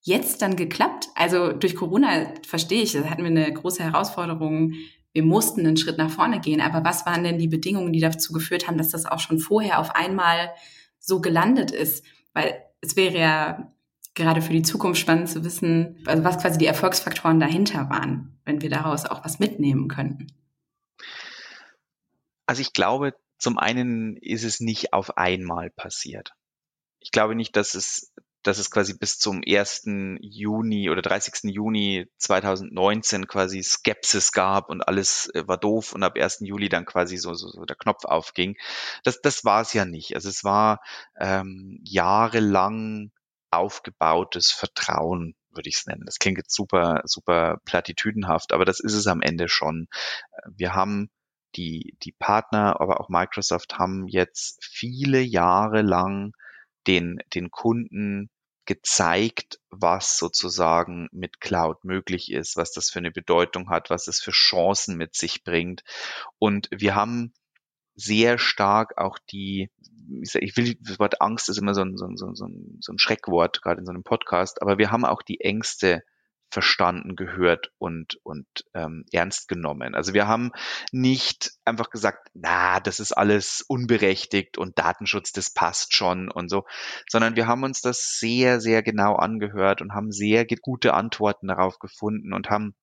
[0.00, 1.08] jetzt dann geklappt?
[1.14, 4.72] Also durch Corona verstehe ich, da hatten wir eine große Herausforderung
[5.14, 6.60] wir mussten einen Schritt nach vorne gehen.
[6.60, 9.78] Aber was waren denn die Bedingungen, die dazu geführt haben, dass das auch schon vorher
[9.78, 10.52] auf einmal
[10.98, 12.04] so gelandet ist?
[12.34, 13.72] Weil es wäre ja
[14.14, 18.60] gerade für die Zukunft spannend zu wissen, also was quasi die Erfolgsfaktoren dahinter waren, wenn
[18.60, 20.26] wir daraus auch was mitnehmen könnten.
[22.46, 26.32] Also ich glaube, zum einen ist es nicht auf einmal passiert.
[27.00, 28.12] Ich glaube nicht, dass es
[28.44, 29.84] dass es quasi bis zum 1.
[30.20, 31.52] Juni oder 30.
[31.52, 36.40] Juni 2019 quasi Skepsis gab und alles äh, war doof und ab 1.
[36.40, 38.56] Juli dann quasi so, so, so der Knopf aufging.
[39.02, 40.14] Das, das war es ja nicht.
[40.14, 40.80] Also es war
[41.18, 43.10] ähm, jahrelang
[43.50, 46.04] aufgebautes Vertrauen, würde ich es nennen.
[46.04, 49.88] Das klingt jetzt super, super platitüdenhaft, aber das ist es am Ende schon.
[50.46, 51.08] Wir haben
[51.56, 56.32] die, die Partner, aber auch Microsoft haben jetzt viele Jahre lang
[56.86, 58.28] den, den Kunden
[58.66, 64.20] gezeigt, was sozusagen mit Cloud möglich ist, was das für eine Bedeutung hat, was es
[64.20, 65.82] für Chancen mit sich bringt.
[66.38, 67.34] Und wir haben
[67.94, 69.70] sehr stark auch die,
[70.20, 72.98] ich will, das Wort Angst ist immer so ein, so ein, so ein, so ein
[72.98, 76.02] Schreckwort, gerade in so einem Podcast, aber wir haben auch die Ängste
[76.50, 79.94] verstanden, gehört und, und ähm, ernst genommen.
[79.94, 80.52] Also wir haben
[80.92, 86.64] nicht einfach gesagt, na, das ist alles unberechtigt und Datenschutz, das passt schon und so,
[87.08, 91.78] sondern wir haben uns das sehr, sehr genau angehört und haben sehr gute Antworten darauf
[91.78, 92.74] gefunden und haben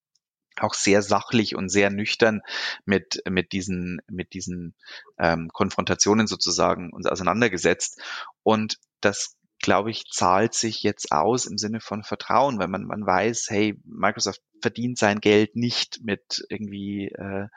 [0.59, 2.41] auch sehr sachlich und sehr nüchtern
[2.85, 4.75] mit, mit diesen, mit diesen
[5.17, 8.01] ähm, Konfrontationen sozusagen uns auseinandergesetzt.
[8.43, 13.05] Und das glaube ich, zahlt sich jetzt aus im Sinne von Vertrauen, weil man, man
[13.05, 17.47] weiß, hey, Microsoft verdient sein Geld nicht mit irgendwie äh,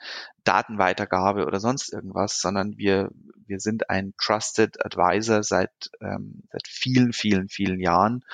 [0.45, 3.11] Datenweitergabe oder sonst irgendwas, sondern wir,
[3.47, 8.25] wir sind ein Trusted Advisor seit, ähm, seit vielen, vielen, vielen Jahren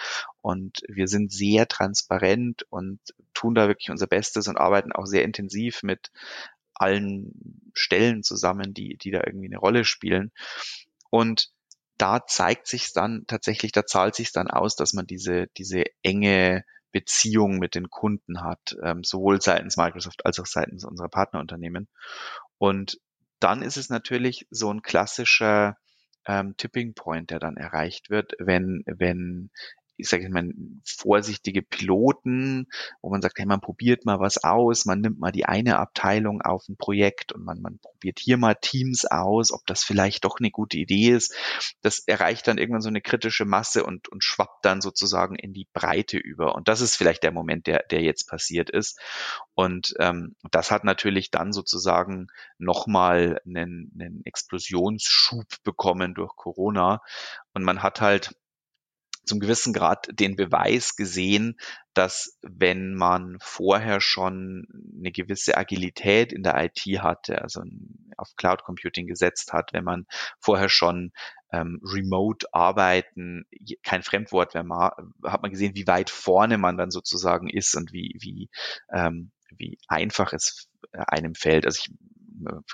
[0.40, 3.00] und wir sind sehr transparent und
[3.34, 6.10] tun da wirklich unser Bestes und arbeiten auch sehr intensiv mit
[6.74, 10.32] allen Stellen zusammen, die, die da irgendwie eine Rolle spielen.
[11.10, 11.50] Und
[12.00, 16.64] da zeigt sich dann tatsächlich, da zahlt sich dann aus, dass man diese, diese enge
[16.92, 21.88] Beziehung mit den Kunden hat, ähm, sowohl seitens Microsoft als auch seitens unserer Partnerunternehmen.
[22.58, 22.98] Und
[23.38, 25.76] dann ist es natürlich so ein klassischer
[26.26, 29.50] ähm, Tipping Point, der dann erreicht wird, wenn, wenn
[30.00, 30.50] ich sage mal,
[30.84, 32.66] vorsichtige Piloten,
[33.02, 36.42] wo man sagt, hey, man probiert mal was aus, man nimmt mal die eine Abteilung
[36.42, 40.38] auf ein Projekt und man, man probiert hier mal Teams aus, ob das vielleicht doch
[40.40, 41.34] eine gute Idee ist.
[41.82, 45.68] Das erreicht dann irgendwann so eine kritische Masse und, und schwappt dann sozusagen in die
[45.72, 46.54] Breite über.
[46.54, 48.98] Und das ist vielleicht der Moment, der, der jetzt passiert ist.
[49.54, 57.02] Und ähm, das hat natürlich dann sozusagen nochmal einen, einen Explosionsschub bekommen durch Corona.
[57.52, 58.34] Und man hat halt
[59.24, 61.56] zum gewissen Grad den Beweis gesehen,
[61.94, 64.66] dass wenn man vorher schon
[64.98, 67.62] eine gewisse Agilität in der IT hatte, also
[68.16, 70.06] auf Cloud Computing gesetzt hat, wenn man
[70.40, 71.12] vorher schon
[71.52, 73.44] ähm, Remote Arbeiten,
[73.82, 74.92] kein Fremdwort mehr,
[75.24, 78.50] hat man gesehen, wie weit vorne man dann sozusagen ist und wie, wie,
[78.92, 81.66] ähm, wie einfach es einem fällt.
[81.66, 81.90] Also ich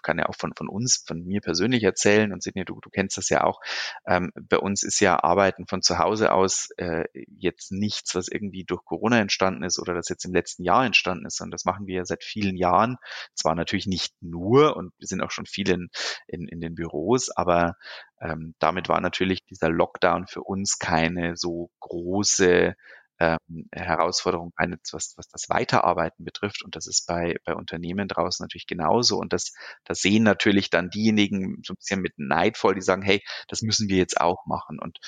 [0.03, 3.17] kann ja auch von, von uns, von mir persönlich erzählen und Sidney, du, du kennst
[3.17, 3.61] das ja auch.
[4.07, 8.65] Ähm, bei uns ist ja Arbeiten von zu Hause aus äh, jetzt nichts, was irgendwie
[8.65, 11.87] durch Corona entstanden ist oder das jetzt im letzten Jahr entstanden ist, sondern das machen
[11.87, 12.97] wir ja seit vielen Jahren.
[13.35, 15.89] Zwar natürlich nicht nur und wir sind auch schon viel in,
[16.27, 17.77] in, in den Büros, aber
[18.21, 22.75] ähm, damit war natürlich dieser Lockdown für uns keine so große
[23.19, 26.63] ähm, Herausforderung eine, was, was das Weiterarbeiten betrifft.
[26.65, 29.19] Und das ist bei, bei Unternehmen draußen natürlich genauso.
[29.19, 29.53] Und das,
[29.85, 33.89] das sehen natürlich dann diejenigen so ein bisschen mit neidvoll, die sagen, hey, das müssen
[33.89, 34.79] wir jetzt auch machen.
[34.79, 34.99] Und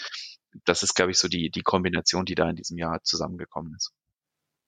[0.64, 3.92] das ist, glaube ich, so die, die Kombination, die da in diesem Jahr zusammengekommen ist.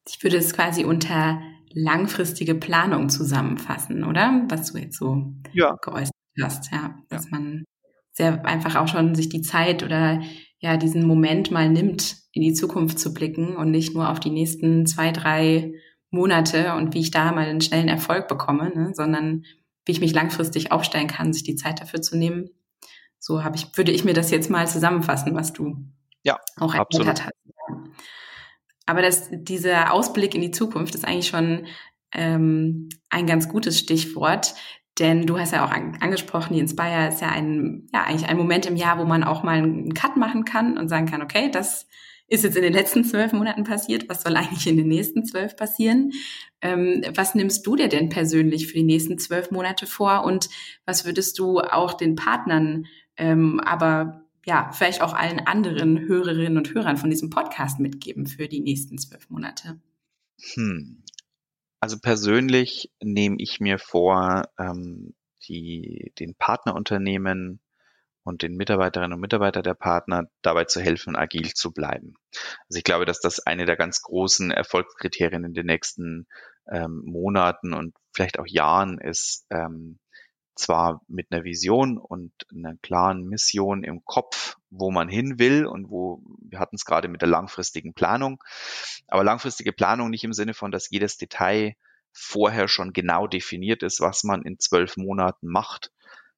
[0.08, 1.40] Ich würde es quasi unter
[1.72, 4.44] langfristige Planung zusammenfassen, oder?
[4.48, 5.76] Was du jetzt so ja.
[5.82, 6.98] geäußert hast, ja.
[7.08, 7.30] Dass ja.
[7.30, 7.64] man
[8.12, 10.20] sehr einfach auch schon sich die Zeit oder
[10.60, 14.30] ja diesen Moment mal nimmt, in die Zukunft zu blicken und nicht nur auf die
[14.30, 15.74] nächsten zwei, drei
[16.10, 19.44] Monate und wie ich da mal einen schnellen Erfolg bekomme, ne, sondern
[19.84, 22.50] wie ich mich langfristig aufstellen kann, sich die Zeit dafür zu nehmen.
[23.18, 25.76] So habe ich, würde ich mir das jetzt mal zusammenfassen, was du
[26.22, 27.34] ja, auch erklärt hast.
[28.86, 31.66] Aber das, dieser Ausblick in die Zukunft ist eigentlich schon
[32.12, 34.54] ähm, ein ganz gutes Stichwort,
[35.00, 38.36] denn du hast ja auch an, angesprochen, die Inspire ist ja ein, ja, eigentlich ein
[38.36, 41.50] Moment im Jahr, wo man auch mal einen Cut machen kann und sagen kann, okay,
[41.50, 41.88] das
[42.28, 45.56] ist jetzt in den letzten zwölf Monaten passiert, was soll eigentlich in den nächsten zwölf
[45.56, 46.12] passieren?
[46.62, 50.48] Ähm, was nimmst du dir denn persönlich für die nächsten zwölf Monate vor und
[50.86, 52.86] was würdest du auch den Partnern,
[53.16, 58.46] ähm, aber ja, vielleicht auch allen anderen Hörerinnen und Hörern von diesem Podcast mitgeben für
[58.46, 59.80] die nächsten zwölf Monate?
[60.54, 61.02] Hm.
[61.80, 65.14] Also persönlich nehme ich mir vor, ähm,
[65.48, 67.60] die, den Partnerunternehmen
[68.22, 72.14] und den Mitarbeiterinnen und Mitarbeitern der Partner dabei zu helfen, agil zu bleiben.
[72.68, 76.26] Also ich glaube, dass das eine der ganz großen Erfolgskriterien in den nächsten
[76.70, 79.98] ähm, Monaten und vielleicht auch Jahren ist, ähm,
[80.54, 85.90] zwar mit einer Vision und einer klaren Mission im Kopf, wo man hin will und
[85.90, 88.42] wo, wir hatten es gerade mit der langfristigen Planung,
[89.08, 91.74] aber langfristige Planung nicht im Sinne von, dass jedes Detail
[92.12, 95.92] vorher schon genau definiert ist, was man in zwölf Monaten macht,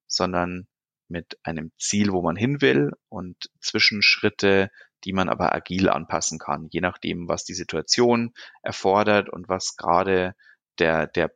[0.07, 0.67] sondern
[1.07, 4.69] mit einem Ziel, wo man hin will und Zwischenschritte,
[5.03, 10.35] die man aber agil anpassen kann, je nachdem, was die Situation erfordert und was gerade
[10.79, 11.31] der, der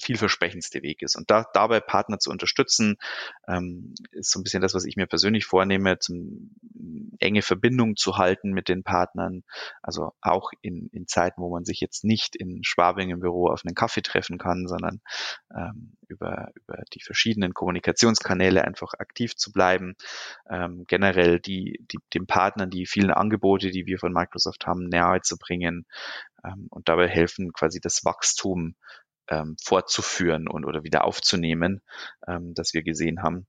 [0.00, 1.16] vielversprechendste Weg ist.
[1.16, 2.96] Und da, dabei Partner zu unterstützen,
[3.46, 6.50] ähm, ist so ein bisschen das, was ich mir persönlich vornehme, zum
[7.18, 9.42] enge Verbindung zu halten mit den Partnern.
[9.82, 13.62] Also auch in, in Zeiten, wo man sich jetzt nicht in Schwabing im Büro auf
[13.64, 15.00] einen Kaffee treffen kann, sondern
[15.54, 19.94] ähm, über, über die verschiedenen Kommunikationskanäle einfach aktiv zu bleiben.
[20.48, 25.20] Ähm, generell die, die, den Partnern die vielen Angebote, die wir von Microsoft haben, näher
[25.22, 25.86] zu bringen
[26.44, 28.74] ähm, und dabei helfen, quasi das Wachstum
[29.28, 31.82] ähm, fortzuführen und oder wieder aufzunehmen,
[32.26, 33.46] ähm, das wir gesehen haben.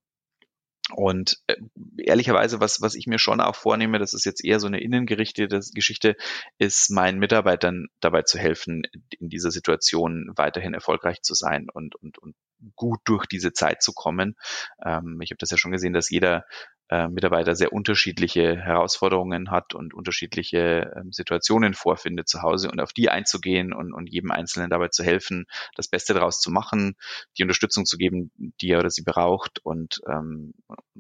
[0.96, 1.56] Und äh,
[1.98, 5.60] ehrlicherweise, was, was ich mir schon auch vornehme, das ist jetzt eher so eine innengerichtete
[5.74, 6.16] Geschichte,
[6.58, 8.84] ist meinen Mitarbeitern dabei zu helfen,
[9.20, 12.36] in dieser Situation weiterhin erfolgreich zu sein und, und, und
[12.76, 14.36] gut durch diese Zeit zu kommen.
[14.84, 16.46] Ähm, ich habe das ja schon gesehen, dass jeder
[16.90, 22.94] äh, Mitarbeiter sehr unterschiedliche Herausforderungen hat und unterschiedliche ähm, Situationen vorfindet zu Hause und auf
[22.94, 26.96] die einzugehen und, und jedem Einzelnen dabei zu helfen, das Beste daraus zu machen,
[27.38, 30.54] die Unterstützung zu geben, die er oder sie braucht und, ähm,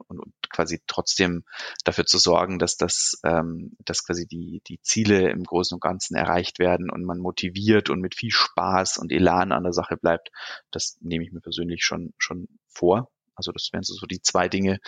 [0.07, 1.43] und, und quasi trotzdem
[1.83, 6.15] dafür zu sorgen, dass das, ähm, dass quasi die, die Ziele im Großen und Ganzen
[6.15, 10.29] erreicht werden und man motiviert und mit viel Spaß und Elan an der Sache bleibt.
[10.69, 13.09] Das nehme ich mir persönlich schon, schon vor.
[13.39, 14.79] Also das wären so die zwei Dinge,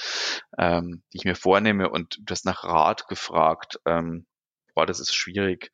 [0.58, 1.90] ähm, die ich mir vornehme.
[1.90, 3.80] Und du hast nach Rat gefragt.
[3.86, 4.26] Ähm,
[4.76, 5.72] boah, das ist schwierig.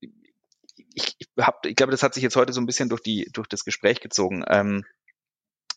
[0.00, 3.30] Ich, ich, hab, ich glaube, das hat sich jetzt heute so ein bisschen durch, die,
[3.32, 4.44] durch das Gespräch gezogen.
[4.48, 4.84] Ähm,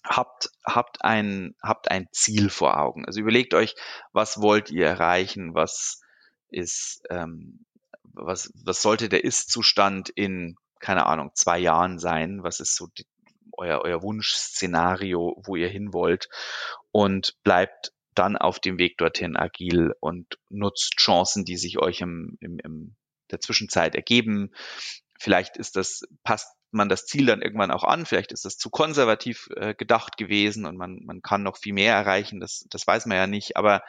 [0.04, 3.06] habt, habt, ein, habt ein Ziel vor Augen.
[3.06, 3.76] Also überlegt euch,
[4.12, 6.02] was wollt ihr erreichen, was
[6.50, 7.66] ist, ähm,
[8.02, 12.42] was, was sollte der Ist-Zustand in, keine Ahnung, zwei Jahren sein?
[12.42, 13.06] Was ist so die,
[13.58, 16.30] euer, euer Wunschszenario, wo ihr hin wollt
[16.92, 22.38] und bleibt dann auf dem Weg dorthin agil und nutzt Chancen, die sich euch im,
[22.42, 22.96] im, im
[23.32, 24.52] der Zwischenzeit ergeben.
[25.18, 28.70] Vielleicht ist das, passt man das Ziel dann irgendwann auch an, vielleicht ist das zu
[28.70, 33.06] konservativ äh, gedacht gewesen und man, man kann noch viel mehr erreichen, das, das weiß
[33.06, 33.84] man ja nicht, aber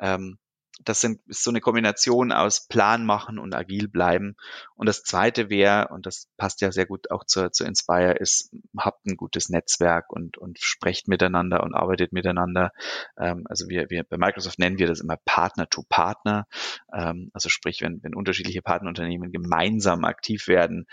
[0.00, 0.38] ähm,
[0.84, 4.36] das sind, ist so eine Kombination aus Plan machen und agil bleiben.
[4.74, 8.54] Und das zweite wäre, und das passt ja sehr gut auch zur, zur Inspire, ist,
[8.76, 12.72] habt ein gutes Netzwerk und, und sprecht miteinander und arbeitet miteinander.
[13.18, 16.46] Ähm, also wir, wir, bei Microsoft nennen wir das immer Partner to Partner.
[16.92, 20.86] Ähm, also sprich, wenn, wenn unterschiedliche Partnerunternehmen gemeinsam aktiv werden,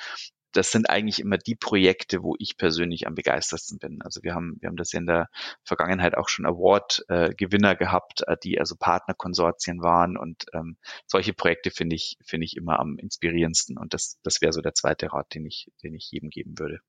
[0.53, 4.01] das sind eigentlich immer die Projekte, wo ich persönlich am begeistertsten bin.
[4.01, 5.29] Also wir haben, wir haben das in der
[5.63, 11.71] Vergangenheit auch schon Award-Gewinner äh, gehabt, äh, die also Partnerkonsortien waren und ähm, solche Projekte
[11.71, 15.33] finde ich, finde ich immer am inspirierendsten und das, das wäre so der zweite Rat,
[15.33, 16.79] den ich, den ich jedem geben würde.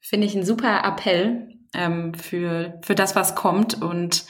[0.00, 4.24] Finde ich ein super Appell ähm, für, für das, was kommt und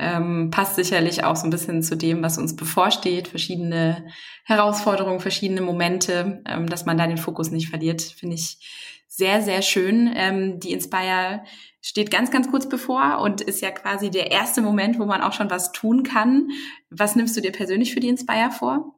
[0.00, 4.06] ähm, passt sicherlich auch so ein bisschen zu dem, was uns bevorsteht, verschiedene
[4.44, 8.58] Herausforderungen, verschiedene Momente, ähm, dass man da den Fokus nicht verliert, finde ich
[9.06, 10.10] sehr, sehr schön.
[10.16, 11.42] Ähm, die Inspire
[11.82, 15.34] steht ganz, ganz kurz bevor und ist ja quasi der erste Moment, wo man auch
[15.34, 16.48] schon was tun kann.
[16.88, 18.94] Was nimmst du dir persönlich für die Inspire vor?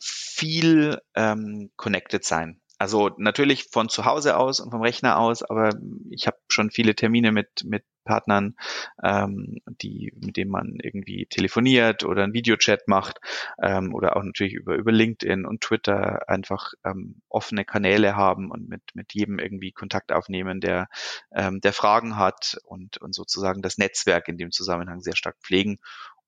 [0.00, 2.60] Viel ähm, connected sein.
[2.78, 5.74] Also natürlich von zu Hause aus und vom Rechner aus, aber
[6.10, 8.54] ich habe schon viele Termine mit, mit Partnern,
[9.02, 13.18] ähm, die, mit denen man irgendwie telefoniert oder einen Videochat macht
[13.60, 18.68] ähm, oder auch natürlich über, über LinkedIn und Twitter einfach ähm, offene Kanäle haben und
[18.68, 20.88] mit, mit jedem irgendwie Kontakt aufnehmen, der,
[21.34, 25.78] ähm, der Fragen hat und, und sozusagen das Netzwerk in dem Zusammenhang sehr stark pflegen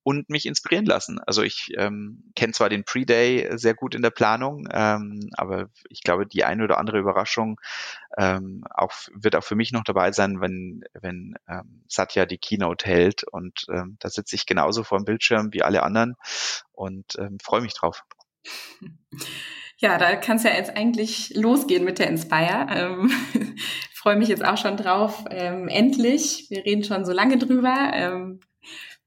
[0.03, 1.19] und mich inspirieren lassen.
[1.25, 6.03] Also ich ähm, kenne zwar den Pre-Day sehr gut in der Planung, ähm, aber ich
[6.03, 7.59] glaube, die eine oder andere Überraschung
[8.17, 12.85] ähm, auch, wird auch für mich noch dabei sein, wenn, wenn ähm, Satya die Keynote
[12.85, 13.23] hält.
[13.23, 16.15] Und ähm, da sitze ich genauso vor dem Bildschirm wie alle anderen
[16.71, 18.03] und ähm, freue mich drauf.
[19.81, 22.67] Ja, da kann es ja jetzt eigentlich losgehen mit der Inspire.
[22.69, 23.09] Ähm,
[23.93, 25.23] freue mich jetzt auch schon drauf.
[25.29, 27.91] Ähm, endlich, wir reden schon so lange drüber.
[27.93, 28.41] Ähm,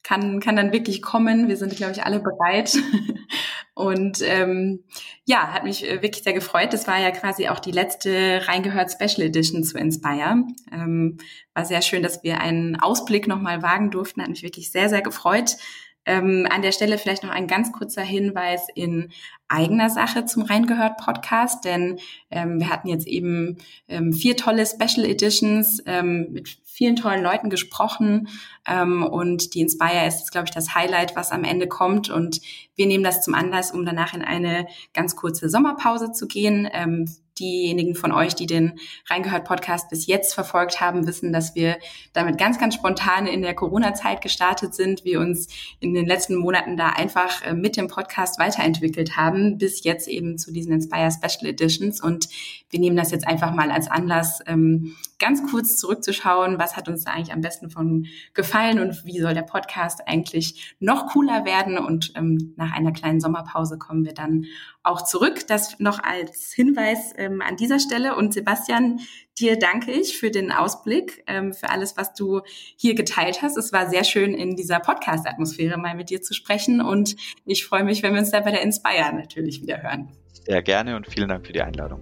[0.03, 1.49] kann, kann dann wirklich kommen.
[1.49, 2.77] Wir sind, glaube ich, alle bereit.
[3.75, 4.85] Und ähm,
[5.25, 6.73] ja, hat mich äh, wirklich sehr gefreut.
[6.73, 10.45] Das war ja quasi auch die letzte reingehört Special Edition zu Inspire.
[10.71, 11.19] Ähm,
[11.55, 14.21] war sehr schön, dass wir einen Ausblick nochmal wagen durften.
[14.21, 15.57] Hat mich wirklich sehr, sehr gefreut.
[16.05, 19.13] Ähm, an der Stelle vielleicht noch ein ganz kurzer Hinweis in
[19.47, 25.07] eigener Sache zum Reingehört Podcast, denn ähm, wir hatten jetzt eben ähm, vier tolle Special
[25.07, 26.49] Editions ähm, mit
[26.83, 28.27] vielen tollen Leuten gesprochen
[28.67, 32.41] ähm, und die Inspire ist, glaube ich, das Highlight, was am Ende kommt und
[32.75, 36.69] wir nehmen das zum Anlass, um danach in eine ganz kurze Sommerpause zu gehen.
[36.73, 37.07] Ähm,
[37.39, 41.79] diejenigen von euch, die den Reingehört Podcast bis jetzt verfolgt haben, wissen, dass wir
[42.13, 45.49] damit ganz, ganz spontan in der Corona-Zeit gestartet sind, wir uns
[45.81, 50.37] in den letzten Monaten da einfach äh, mit dem Podcast weiterentwickelt haben, bis jetzt eben
[50.37, 52.03] zu diesen Inspire Special Editions.
[52.03, 52.29] Und
[52.71, 57.05] wir nehmen das jetzt einfach mal als Anlass, ähm, ganz kurz zurückzuschauen, was hat uns
[57.05, 61.79] da eigentlich am besten von gefallen und wie soll der Podcast eigentlich noch cooler werden.
[61.79, 64.47] Und ähm, nach einer kleinen Sommerpause kommen wir dann
[64.83, 65.47] auch zurück.
[65.47, 68.17] Das noch als Hinweis ähm, an dieser Stelle.
[68.17, 68.99] Und Sebastian,
[69.39, 72.41] dir danke ich für den Ausblick, ähm, für alles, was du
[72.77, 73.57] hier geteilt hast.
[73.57, 76.81] Es war sehr schön, in dieser Podcast-Atmosphäre mal mit dir zu sprechen.
[76.81, 77.15] Und
[77.45, 80.09] ich freue mich, wenn wir uns da bei der Inspire natürlich wieder hören.
[80.33, 82.01] Sehr gerne und vielen Dank für die Einladung.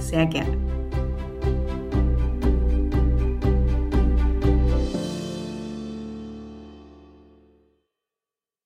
[0.00, 1.07] Sehr gerne.